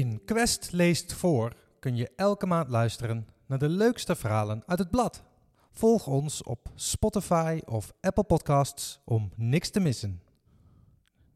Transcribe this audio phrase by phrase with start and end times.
[0.00, 4.90] In Quest leest voor kun je elke maand luisteren naar de leukste verhalen uit het
[4.90, 5.22] blad.
[5.70, 10.22] Volg ons op Spotify of Apple Podcasts om niks te missen.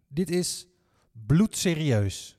[0.08, 0.66] Dit is
[1.26, 2.38] bloedserieus.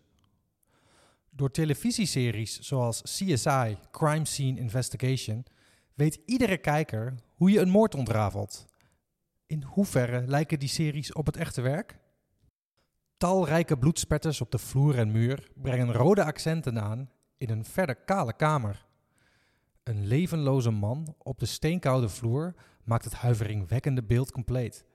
[1.29, 5.45] Door televisieseries zoals CSI Crime Scene Investigation
[5.93, 8.65] weet iedere kijker hoe je een moord ontrafelt.
[9.45, 12.03] In hoeverre lijken die series op het echte werk?
[13.17, 18.33] Talrijke bloedspetters op de vloer en muur brengen rode accenten aan in een verder kale
[18.33, 18.85] kamer.
[19.83, 24.85] Een levenloze man op de steenkoude vloer maakt het huiveringwekkende beeld compleet.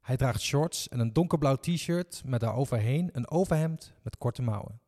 [0.00, 4.80] Hij draagt shorts en een donkerblauw t-shirt met daaroverheen een overhemd met korte mouwen.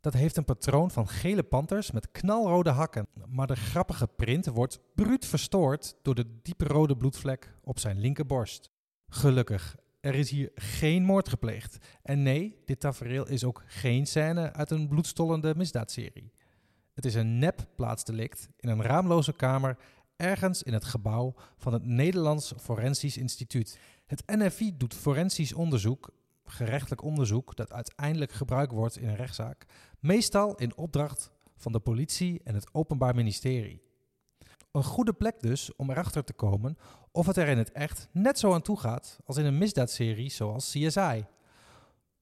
[0.00, 4.80] Dat heeft een patroon van gele panters met knalrode hakken, maar de grappige print wordt
[4.94, 8.70] bruut verstoord door de diepe rode bloedvlek op zijn linkerborst.
[9.08, 11.78] Gelukkig, er is hier geen moord gepleegd.
[12.02, 16.32] En nee, dit tafereel is ook geen scène uit een bloedstollende misdaadserie.
[16.94, 19.76] Het is een nep plaatsdelict in een raamloze kamer
[20.16, 23.78] ergens in het gebouw van het Nederlands Forensisch Instituut.
[24.06, 26.10] Het NFI doet forensisch onderzoek,
[26.44, 29.66] gerechtelijk onderzoek dat uiteindelijk gebruikt wordt in een rechtszaak,
[30.00, 33.91] meestal in opdracht van de politie en het Openbaar Ministerie.
[34.72, 36.76] Een goede plek dus om erachter te komen
[37.10, 40.30] of het er in het echt net zo aan toe gaat als in een misdaadserie
[40.30, 41.24] zoals CSI.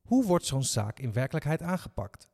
[0.02, 2.30] Hoe wordt zo'n zaak in werkelijkheid aangepakt?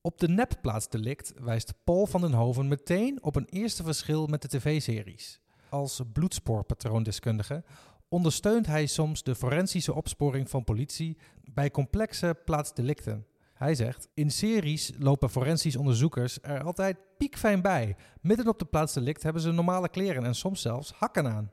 [0.00, 4.48] Op de nepplaatsdelict wijst Paul van den Hoven meteen op een eerste verschil met de
[4.48, 5.40] tv-series.
[5.70, 7.64] Als bloedspoorpatroondeskundige
[8.08, 11.18] ondersteunt hij soms de forensische opsporing van politie
[11.52, 13.26] bij complexe plaatsdelicten.
[13.62, 17.96] Hij zegt: In series lopen forensisch onderzoekers er altijd piekfijn bij.
[18.20, 21.50] Midden op de plaatsdelict hebben ze normale kleren en soms zelfs hakken aan.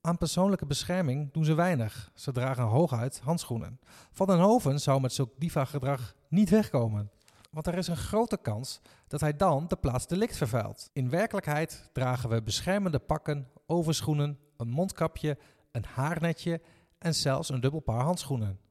[0.00, 2.10] Aan persoonlijke bescherming doen ze weinig.
[2.14, 3.80] Ze dragen hooguit handschoenen.
[4.12, 7.10] Van den Hoven zou met zulk diva-gedrag niet wegkomen.
[7.50, 10.90] Want er is een grote kans dat hij dan de plaats delict vervuilt.
[10.92, 15.38] In werkelijkheid dragen we beschermende pakken, overschoenen, een mondkapje,
[15.72, 16.60] een haarnetje
[16.98, 18.65] en zelfs een dubbel paar handschoenen.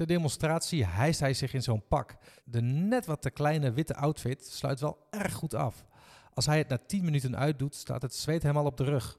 [0.00, 2.16] Ter demonstratie hijst hij zich in zo'n pak.
[2.44, 5.86] De net wat te kleine witte outfit sluit wel erg goed af.
[6.34, 9.18] Als hij het na 10 minuten uitdoet, staat het zweet hem al op de rug.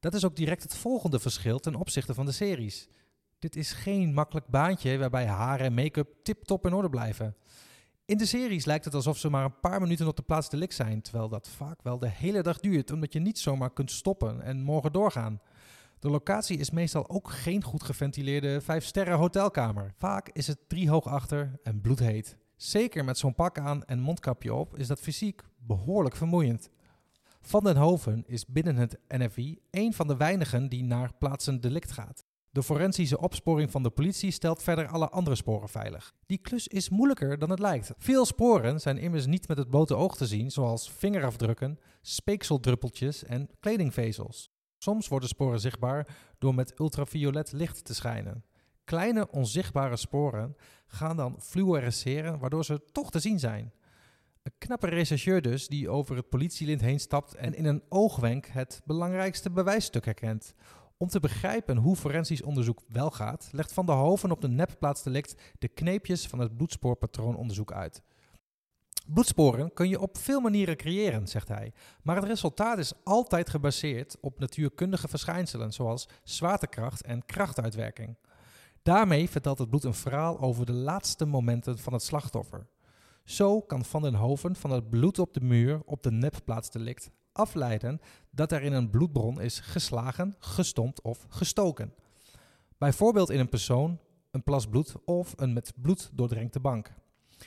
[0.00, 2.88] Dat is ook direct het volgende verschil ten opzichte van de series.
[3.38, 7.36] Dit is geen makkelijk baantje waarbij haar en make-up tip-top in orde blijven.
[8.04, 10.72] In de series lijkt het alsof ze maar een paar minuten op de plaats lik
[10.72, 14.42] zijn, terwijl dat vaak wel de hele dag duurt, omdat je niet zomaar kunt stoppen
[14.42, 15.40] en morgen doorgaan.
[16.00, 19.92] De locatie is meestal ook geen goed geventileerde 5-sterren hotelkamer.
[19.96, 22.36] Vaak is het driehoog achter en bloedheet.
[22.56, 26.70] Zeker met zo'n pak aan en mondkapje op is dat fysiek behoorlijk vermoeiend.
[27.40, 31.92] Van den Hoven is binnen het NFI een van de weinigen die naar plaatsen delict
[31.92, 32.24] gaat.
[32.50, 36.14] De forensische opsporing van de politie stelt verder alle andere sporen veilig.
[36.26, 37.92] Die klus is moeilijker dan het lijkt.
[37.96, 43.48] Veel sporen zijn immers niet met het blote oog te zien, zoals vingerafdrukken, speekseldruppeltjes en
[43.60, 44.50] kledingvezels.
[44.78, 48.44] Soms worden sporen zichtbaar door met ultraviolet licht te schijnen.
[48.84, 50.56] Kleine onzichtbare sporen
[50.86, 53.72] gaan dan fluoresceren, waardoor ze toch te zien zijn.
[54.42, 58.80] Een knappe rechercheur dus, die over het politielint heen stapt en in een oogwenk het
[58.84, 60.54] belangrijkste bewijsstuk herkent.
[60.96, 65.34] Om te begrijpen hoe forensisch onderzoek wel gaat, legt Van der Hoven op de nepplaatsdelict
[65.58, 68.02] de kneepjes van het bloedspoorpatroononderzoek uit.
[69.10, 74.16] Bloedsporen kun je op veel manieren creëren, zegt hij, maar het resultaat is altijd gebaseerd
[74.20, 78.16] op natuurkundige verschijnselen zoals zwaartekracht en krachtuitwerking.
[78.82, 82.66] Daarmee vertelt het bloed een verhaal over de laatste momenten van het slachtoffer.
[83.24, 88.00] Zo kan Van den Hoven van het bloed op de muur op de nepplaatsdelict afleiden
[88.30, 91.94] dat er in een bloedbron is geslagen, gestompt of gestoken.
[92.78, 93.98] Bijvoorbeeld in een persoon,
[94.30, 96.92] een plas bloed of een met bloed doordrenkte bank.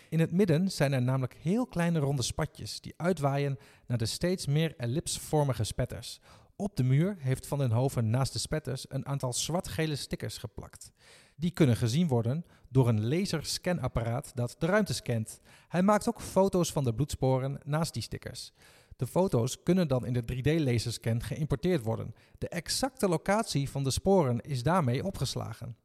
[0.10, 3.58] In het midden zijn er namelijk heel kleine ronde spatjes die uitwaaien
[3.88, 6.20] naar de steeds meer ellipsvormige spetters.
[6.56, 10.92] Op de muur heeft Van den Hoven naast de spetters een aantal zwart-gele stickers geplakt.
[11.36, 15.40] Die kunnen gezien worden door een laserscanapparaat dat de ruimte scant.
[15.68, 18.52] Hij maakt ook foto's van de bloedsporen naast die stickers.
[18.96, 22.16] De foto's kunnen dan in de 3D-laserscan geïmporteerd worden.
[22.38, 25.76] De exacte locatie van de sporen is daarmee opgeslagen.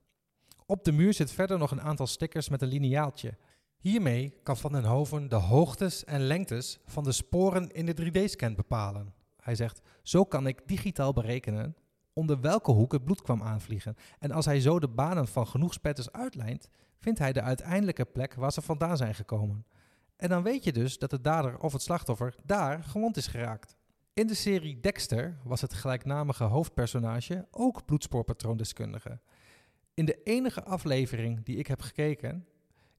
[0.66, 3.36] Op de muur zit verder nog een aantal stickers met een lineaaltje.
[3.86, 8.54] Hiermee kan Van den Hoven de hoogtes en lengtes van de sporen in de 3D-scan
[8.54, 9.14] bepalen.
[9.40, 11.76] Hij zegt: Zo kan ik digitaal berekenen
[12.12, 13.96] onder welke hoek het bloed kwam aanvliegen.
[14.18, 16.68] En als hij zo de banen van genoeg spetters uitlijnt,
[16.98, 19.66] vindt hij de uiteindelijke plek waar ze vandaan zijn gekomen.
[20.16, 23.76] En dan weet je dus dat de dader of het slachtoffer daar gewond is geraakt.
[24.12, 29.20] In de serie Dexter was het gelijknamige hoofdpersonage ook bloedspoorpatroondeskundige.
[29.94, 32.46] In de enige aflevering die ik heb gekeken,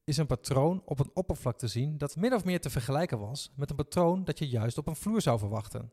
[0.07, 3.51] is een patroon op een oppervlak te zien dat min of meer te vergelijken was
[3.56, 5.92] met een patroon dat je juist op een vloer zou verwachten.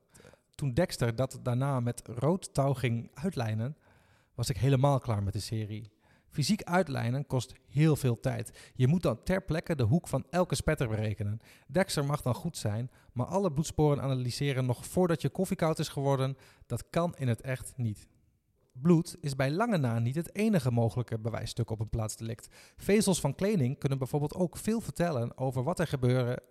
[0.54, 3.76] Toen Dexter dat daarna met rood touw ging uitlijnen,
[4.34, 5.92] was ik helemaal klaar met de serie.
[6.28, 8.72] Fysiek uitlijnen kost heel veel tijd.
[8.74, 11.40] Je moet dan ter plekke de hoek van elke spetter berekenen.
[11.66, 15.88] Dexter mag dan goed zijn, maar alle bloedsporen analyseren nog voordat je koffie koud is
[15.88, 18.06] geworden, dat kan in het echt niet.
[18.80, 22.48] Bloed is bij lange na niet het enige mogelijke bewijsstuk op een plaatsdelict.
[22.76, 26.42] Vezels van kleding kunnen bijvoorbeeld ook veel vertellen over wat er gebeurde.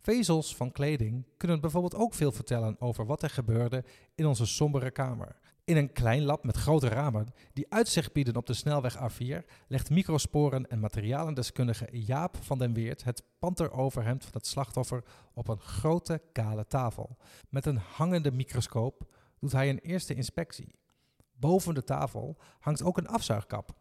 [0.00, 3.84] Vezels van kleding kunnen bijvoorbeeld ook veel vertellen over wat er gebeurde
[4.14, 5.36] in onze sombere kamer.
[5.64, 9.90] In een klein lab met grote ramen die uitzicht bieden op de snelweg A4 legt
[9.90, 15.04] microsporen en materialendeskundige Jaap van den Weert het panteroverhemd van het slachtoffer
[15.34, 17.16] op een grote kale tafel.
[17.48, 19.06] Met een hangende microscoop
[19.38, 20.80] doet hij een eerste inspectie.
[21.42, 23.74] Boven de tafel hangt ook een afzuigkap.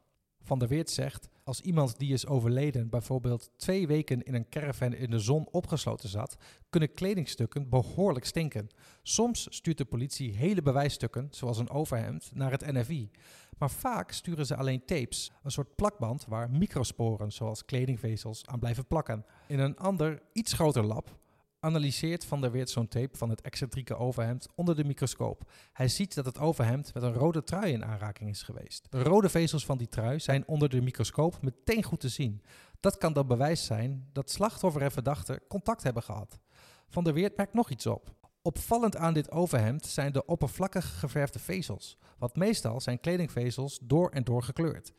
[0.44, 4.94] Van der Weert zegt, als iemand die is overleden bijvoorbeeld twee weken in een caravan
[4.94, 6.38] in de zon opgesloten zat,
[6.70, 8.68] kunnen kledingstukken behoorlijk stinken.
[9.04, 13.12] Soms stuurt de politie hele bewijsstukken, zoals een overhemd, naar het NFI.
[13.58, 18.88] Maar vaak sturen ze alleen tapes, een soort plakband waar microsporen, zoals kledingvezels, aan blijven
[18.88, 19.26] plakken.
[19.48, 21.20] In een ander, iets groter lab
[21.62, 25.52] analyseert Van der Weert zo'n tape van het excentrieke overhemd onder de microscoop.
[25.74, 28.88] Hij ziet dat het overhemd met een rode trui in aanraking is geweest.
[28.90, 32.42] De rode vezels van die trui zijn onder de microscoop meteen goed te zien.
[32.80, 36.40] Dat kan dan bewijs zijn dat slachtoffer en verdachte contact hebben gehad.
[36.90, 38.16] Van der Weert merkt nog iets op.
[38.42, 44.24] Opvallend aan dit overhemd zijn de oppervlakkig geverfde vezels, want meestal zijn kledingvezels door en
[44.24, 44.94] door gekleurd.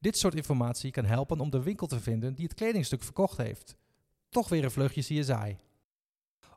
[0.00, 3.76] Dit soort informatie kan helpen om de winkel te vinden die het kledingstuk verkocht heeft.
[4.28, 5.56] Toch weer een vleugje CSI.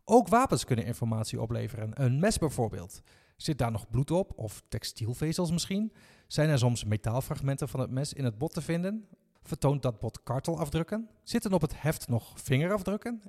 [0.05, 2.03] Ook wapens kunnen informatie opleveren.
[2.03, 3.01] Een mes bijvoorbeeld.
[3.35, 5.93] Zit daar nog bloed op of textielvezels misschien?
[6.27, 9.07] Zijn er soms metaalfragmenten van het mes in het bot te vinden?
[9.43, 11.09] Vertoont dat bot kartelafdrukken?
[11.23, 13.21] Zitten op het heft nog vingerafdrukken?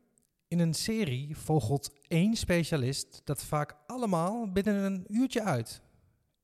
[0.48, 5.82] In een serie vogelt één specialist dat vaak allemaal binnen een uurtje uit.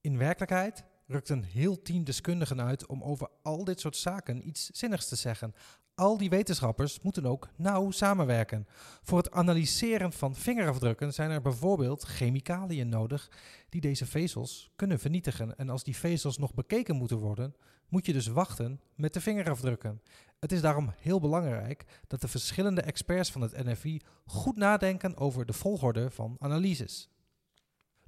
[0.00, 4.66] In werkelijkheid rukt een heel team deskundigen uit om over al dit soort zaken iets
[4.66, 5.54] zinnigs te zeggen.
[5.98, 8.66] Al die wetenschappers moeten ook nauw samenwerken.
[9.02, 13.30] Voor het analyseren van vingerafdrukken zijn er bijvoorbeeld chemicaliën nodig
[13.68, 15.56] die deze vezels kunnen vernietigen.
[15.56, 17.54] En als die vezels nog bekeken moeten worden,
[17.88, 20.02] moet je dus wachten met de vingerafdrukken.
[20.40, 25.46] Het is daarom heel belangrijk dat de verschillende experts van het NFI goed nadenken over
[25.46, 27.10] de volgorde van analyses.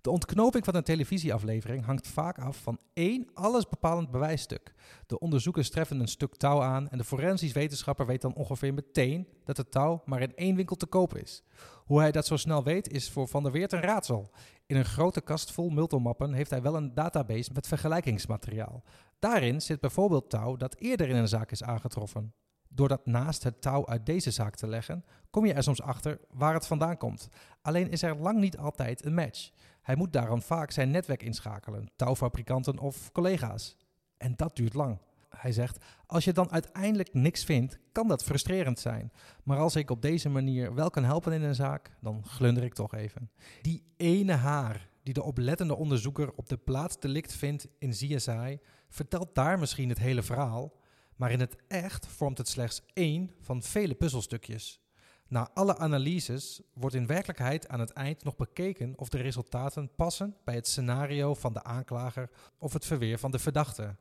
[0.01, 4.75] De ontknoping van een televisieaflevering hangt vaak af van één allesbepalend bewijsstuk.
[5.07, 9.29] De onderzoekers treffen een stuk touw aan en de forensisch wetenschapper weet dan ongeveer meteen
[9.45, 11.43] dat het touw maar in één winkel te koop is.
[11.85, 14.31] Hoe hij dat zo snel weet is voor Van der Weert een raadsel.
[14.67, 18.83] In een grote kast vol multomappen heeft hij wel een database met vergelijkingsmateriaal.
[19.19, 22.35] Daarin zit bijvoorbeeld touw dat eerder in een zaak is aangetroffen.
[22.73, 26.21] Door dat naast het touw uit deze zaak te leggen, kom je er soms achter
[26.31, 27.29] waar het vandaan komt.
[27.63, 29.51] Alleen is er lang niet altijd een match.
[29.83, 33.77] Hij moet daarom vaak zijn netwerk inschakelen, touwfabrikanten of collega's.
[34.17, 34.99] En dat duurt lang.
[35.29, 39.13] Hij zegt: Als je dan uiteindelijk niks vindt, kan dat frustrerend zijn.
[39.45, 42.75] Maar als ik op deze manier wel kan helpen in een zaak, dan glunder ik
[42.75, 43.31] toch even.
[43.63, 48.59] Die ene haar die de oplettende onderzoeker op de plaats delict vindt in CSI,
[48.89, 50.73] vertelt daar misschien het hele verhaal,
[51.21, 54.81] maar in het echt vormt het slechts één van vele puzzelstukjes.
[55.29, 60.37] Na alle analyses wordt in werkelijkheid aan het eind nog bekeken of de resultaten passen
[60.45, 63.97] bij het scenario van de aanklager of het verweer van de verdachte.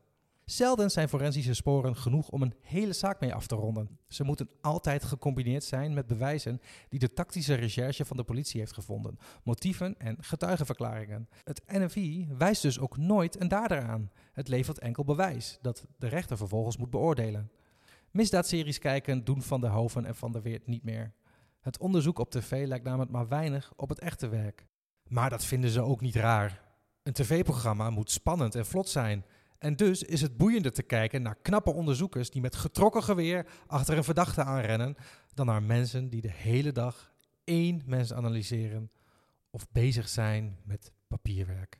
[0.50, 4.00] Zelden zijn forensische sporen genoeg om een hele zaak mee af te ronden.
[4.08, 8.74] Ze moeten altijd gecombineerd zijn met bewijzen die de tactische recherche van de politie heeft
[8.74, 11.30] gevonden, motieven en getuigenverklaringen.
[11.44, 14.12] Het NFI wijst dus ook nooit een dader aan.
[14.34, 17.52] Het levert enkel bewijs dat de rechter vervolgens moet beoordelen.
[18.12, 21.14] Misdaadseries kijken doen Van der Hoven en Van der Weert niet meer.
[21.60, 24.66] Het onderzoek op tv lijkt namelijk maar weinig op het echte werk.
[25.04, 26.62] Maar dat vinden ze ook niet raar.
[27.04, 29.26] Een tv-programma moet spannend en vlot zijn.
[29.60, 33.98] En dus is het boeiender te kijken naar knappe onderzoekers die met getrokken geweer achter
[33.98, 34.96] een verdachte aanrennen,
[35.34, 37.12] dan naar mensen die de hele dag
[37.44, 38.92] één mens analyseren
[39.50, 41.80] of bezig zijn met papierwerk.